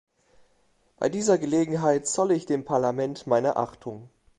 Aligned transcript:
Bei 0.97 1.09
dieser 1.09 1.37
Gelegenheit 1.37 2.07
zolle 2.07 2.33
ich 2.33 2.47
dem 2.47 2.63
Parlament 2.65 3.27
meine 3.27 3.55
Achtung. 3.55 4.09